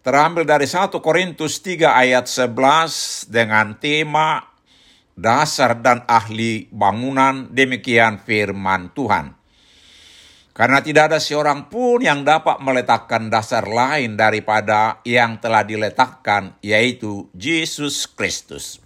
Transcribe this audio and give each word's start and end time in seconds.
terambil 0.00 0.48
dari 0.48 0.64
1 0.64 0.88
Korintus 1.00 1.60
3 1.60 1.92
ayat 1.92 2.24
11 2.24 3.28
dengan 3.28 3.76
tema 3.76 4.40
dasar 5.12 5.76
dan 5.76 6.00
ahli 6.08 6.72
bangunan 6.72 7.52
demikian 7.52 8.16
firman 8.24 8.88
Tuhan. 8.96 9.36
Karena 10.56 10.84
tidak 10.84 11.12
ada 11.12 11.20
seorang 11.22 11.72
pun 11.72 12.04
yang 12.04 12.20
dapat 12.20 12.60
meletakkan 12.60 13.32
dasar 13.32 13.64
lain 13.64 14.18
daripada 14.18 15.00
yang 15.08 15.40
telah 15.40 15.64
diletakkan, 15.64 16.58
yaitu 16.60 17.32
Yesus 17.32 18.04
Kristus. 18.04 18.76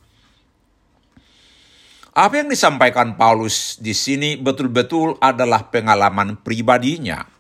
Apa 2.15 2.39
yang 2.39 2.47
disampaikan 2.47 3.19
Paulus 3.19 3.75
di 3.83 3.91
sini 3.91 4.39
betul-betul 4.39 5.19
adalah 5.19 5.67
pengalaman 5.67 6.39
pribadinya 6.39 7.34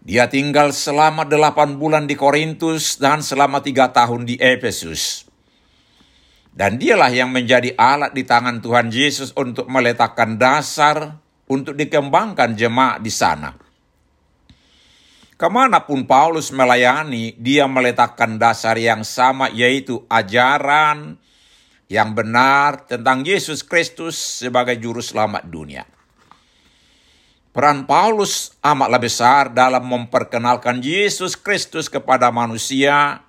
Dia 0.00 0.32
tinggal 0.32 0.72
selama 0.72 1.28
delapan 1.28 1.76
bulan 1.76 2.08
di 2.08 2.16
Korintus 2.16 2.96
dan 2.96 3.20
selama 3.20 3.60
tiga 3.60 3.92
tahun 3.92 4.24
di 4.24 4.40
Efesus. 4.40 5.28
Dan 6.50 6.80
dialah 6.80 7.12
yang 7.12 7.30
menjadi 7.30 7.76
alat 7.76 8.16
di 8.16 8.24
tangan 8.24 8.64
Tuhan 8.64 8.88
Yesus 8.88 9.36
untuk 9.36 9.68
meletakkan 9.68 10.40
dasar 10.40 11.20
untuk 11.46 11.76
dikembangkan 11.76 12.56
jemaat 12.56 13.04
di 13.04 13.12
sana. 13.12 13.54
Ke 15.36 15.48
mana 15.48 15.84
pun 15.84 16.04
Paulus 16.04 16.52
melayani, 16.52 17.36
dia 17.36 17.64
meletakkan 17.64 18.36
dasar 18.40 18.76
yang 18.76 19.04
sama 19.04 19.48
yaitu 19.52 20.04
ajaran 20.08 21.16
yang 21.88 22.12
benar 22.16 22.88
tentang 22.88 23.24
Yesus 23.24 23.64
Kristus 23.64 24.16
sebagai 24.16 24.76
juru 24.80 25.00
selamat 25.00 25.48
dunia. 25.48 25.84
Peran 27.50 27.82
Paulus 27.82 28.54
amatlah 28.62 29.02
besar 29.02 29.50
dalam 29.50 29.82
memperkenalkan 29.82 30.78
Yesus 30.78 31.34
Kristus 31.34 31.90
kepada 31.90 32.30
manusia 32.30 33.26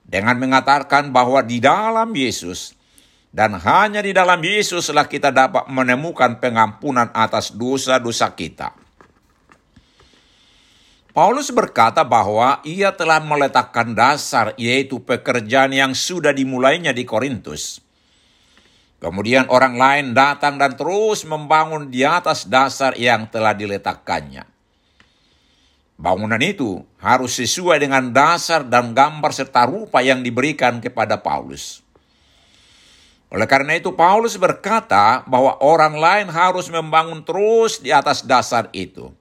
dengan 0.00 0.40
mengatakan 0.40 1.12
bahwa 1.12 1.44
di 1.44 1.60
dalam 1.60 2.08
Yesus 2.16 2.72
dan 3.28 3.52
hanya 3.60 4.00
di 4.00 4.16
dalam 4.16 4.40
Yesuslah 4.40 5.04
kita 5.04 5.28
dapat 5.28 5.68
menemukan 5.68 6.40
pengampunan 6.40 7.12
atas 7.12 7.52
dosa-dosa 7.52 8.32
kita. 8.32 8.72
Paulus 11.12 11.52
berkata 11.52 12.00
bahwa 12.00 12.64
ia 12.64 12.96
telah 12.96 13.20
meletakkan 13.20 13.92
dasar 13.92 14.56
yaitu 14.56 15.04
pekerjaan 15.04 15.76
yang 15.76 15.92
sudah 15.92 16.32
dimulainya 16.32 16.96
di 16.96 17.04
Korintus 17.04 17.83
Kemudian 19.04 19.44
orang 19.52 19.76
lain 19.76 20.06
datang 20.16 20.56
dan 20.56 20.80
terus 20.80 21.28
membangun 21.28 21.92
di 21.92 22.08
atas 22.08 22.48
dasar 22.48 22.96
yang 22.96 23.28
telah 23.28 23.52
diletakkannya. 23.52 24.48
Bangunan 26.00 26.40
itu 26.40 26.80
harus 27.04 27.36
sesuai 27.36 27.84
dengan 27.84 28.08
dasar 28.08 28.64
dan 28.64 28.96
gambar 28.96 29.28
serta 29.28 29.68
rupa 29.68 30.00
yang 30.00 30.24
diberikan 30.24 30.80
kepada 30.80 31.20
Paulus. 31.20 31.84
Oleh 33.28 33.44
karena 33.44 33.76
itu 33.76 33.92
Paulus 33.92 34.40
berkata 34.40 35.20
bahwa 35.28 35.60
orang 35.60 36.00
lain 36.00 36.32
harus 36.32 36.72
membangun 36.72 37.20
terus 37.28 37.84
di 37.84 37.92
atas 37.92 38.24
dasar 38.24 38.72
itu. 38.72 39.12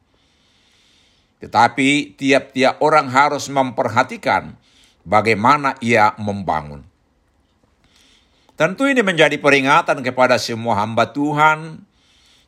Tetapi 1.43 2.15
tiap-tiap 2.15 2.79
orang 2.79 3.11
harus 3.11 3.51
memperhatikan 3.51 4.55
bagaimana 5.03 5.75
ia 5.83 6.15
membangun. 6.15 6.92
Tentu 8.53 8.85
ini 8.85 9.01
menjadi 9.01 9.33
peringatan 9.41 10.05
kepada 10.05 10.37
semua 10.37 10.77
hamba 10.77 11.09
Tuhan. 11.09 11.81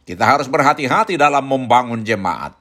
Kita 0.06 0.22
harus 0.22 0.46
berhati-hati 0.46 1.18
dalam 1.18 1.42
membangun 1.42 2.06
jemaat. 2.06 2.54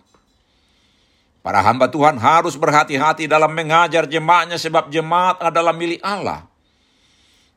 Para 1.45 1.61
hamba 1.61 1.93
Tuhan 1.93 2.17
harus 2.17 2.57
berhati-hati 2.57 3.29
dalam 3.29 3.53
mengajar 3.53 4.09
jemaatnya 4.09 4.57
sebab 4.57 4.89
jemaat 4.89 5.45
adalah 5.45 5.77
milik 5.77 6.01
Allah. 6.01 6.49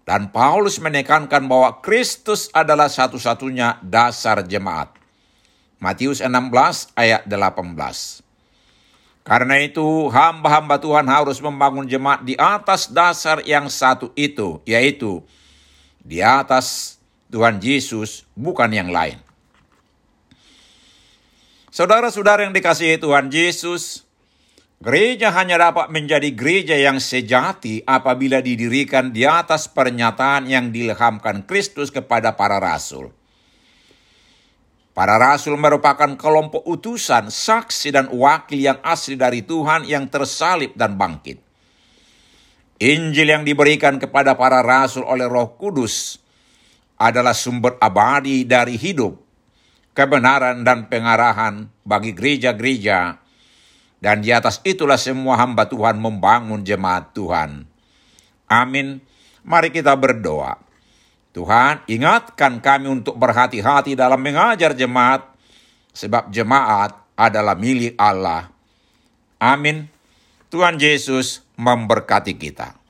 Dan 0.04 0.28
Paulus 0.28 0.76
menekankan 0.84 1.48
bahwa 1.48 1.80
Kristus 1.80 2.52
adalah 2.52 2.92
satu-satunya 2.92 3.80
dasar 3.80 4.44
jemaat. 4.44 4.92
Matius 5.80 6.20
16 6.20 6.92
ayat 7.00 7.24
18. 7.24 8.28
Karena 9.24 9.56
itu 9.60 10.08
hamba-hamba 10.12 10.80
Tuhan 10.84 11.08
harus 11.08 11.40
membangun 11.40 11.88
jemaat 11.88 12.28
di 12.28 12.36
atas 12.36 12.92
dasar 12.92 13.40
yang 13.48 13.72
satu 13.72 14.12
itu, 14.20 14.60
yaitu 14.68 15.24
di 16.08 16.24
atas 16.24 16.96
Tuhan 17.28 17.60
Yesus, 17.60 18.24
bukan 18.32 18.72
yang 18.72 18.88
lain. 18.88 19.20
Saudara-saudara 21.68 22.48
yang 22.48 22.56
dikasihi 22.56 22.96
Tuhan 22.96 23.28
Yesus, 23.28 24.08
gereja 24.80 25.36
hanya 25.36 25.60
dapat 25.60 25.92
menjadi 25.92 26.32
gereja 26.32 26.80
yang 26.80 27.04
sejati 27.04 27.84
apabila 27.84 28.40
didirikan 28.40 29.12
di 29.12 29.28
atas 29.28 29.68
pernyataan 29.68 30.48
yang 30.48 30.72
dilhamkan 30.72 31.44
Kristus 31.44 31.92
kepada 31.92 32.40
para 32.40 32.58
rasul. 32.64 33.12
Para 34.96 35.22
rasul 35.22 35.60
merupakan 35.62 36.18
kelompok 36.18 36.66
utusan, 36.66 37.30
saksi, 37.30 37.94
dan 37.94 38.10
wakil 38.10 38.58
yang 38.58 38.80
asli 38.82 39.14
dari 39.14 39.46
Tuhan 39.46 39.86
yang 39.86 40.10
tersalib 40.10 40.74
dan 40.74 40.98
bangkit. 40.98 41.47
Injil 42.78 43.34
yang 43.34 43.44
diberikan 43.46 43.98
kepada 43.98 44.38
para 44.38 44.62
rasul 44.62 45.02
oleh 45.02 45.26
Roh 45.26 45.58
Kudus 45.58 46.22
adalah 46.98 47.34
sumber 47.34 47.78
abadi 47.82 48.46
dari 48.46 48.78
hidup, 48.78 49.18
kebenaran 49.98 50.62
dan 50.62 50.86
pengarahan 50.86 51.70
bagi 51.82 52.14
gereja-gereja 52.14 53.28
dan 53.98 54.22
di 54.22 54.30
atas 54.30 54.62
itulah 54.62 54.98
semua 54.98 55.42
hamba 55.42 55.66
Tuhan 55.66 55.98
membangun 55.98 56.62
jemaat 56.62 57.18
Tuhan. 57.18 57.66
Amin. 58.46 59.02
Mari 59.42 59.74
kita 59.74 59.98
berdoa. 59.98 60.62
Tuhan, 61.34 61.86
ingatkan 61.86 62.62
kami 62.62 62.90
untuk 62.90 63.18
berhati-hati 63.18 63.94
dalam 63.94 64.18
mengajar 64.22 64.74
jemaat, 64.74 65.26
sebab 65.94 66.34
jemaat 66.34 66.98
adalah 67.14 67.54
milik 67.54 67.94
Allah. 67.98 68.50
Amin. 69.38 69.86
Tuhan 70.50 70.82
Yesus 70.82 71.46
memberkati 71.58 72.38
kita. 72.38 72.87